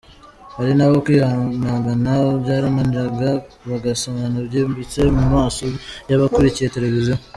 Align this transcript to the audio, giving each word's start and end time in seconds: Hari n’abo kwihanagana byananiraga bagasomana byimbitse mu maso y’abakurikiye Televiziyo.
Hari 0.55 0.71
n’abo 0.75 0.95
kwihanagana 1.05 2.11
byananiraga 2.41 3.29
bagasomana 3.69 4.37
byimbitse 4.47 5.01
mu 5.17 5.25
maso 5.33 5.63
y’abakurikiye 6.09 6.73
Televiziyo. 6.77 7.15